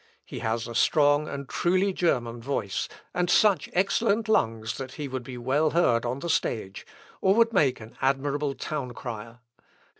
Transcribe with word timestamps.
He 0.25 0.39
has 0.39 0.67
a 0.67 0.73
strong 0.73 1.27
and 1.27 1.47
truly 1.47 1.93
German 1.93 2.41
voice, 2.41 2.87
and 3.13 3.29
such 3.29 3.69
excellent 3.71 4.27
lungs 4.27 4.77
that 4.79 4.93
he 4.93 5.07
would 5.07 5.21
be 5.21 5.37
well 5.37 5.69
heard 5.69 6.07
on 6.07 6.17
the 6.21 6.27
stage, 6.27 6.87
or 7.21 7.35
would 7.35 7.53
make 7.53 7.79
an 7.79 7.95
admirable 8.01 8.55
town 8.55 8.93
crier. 8.95 9.41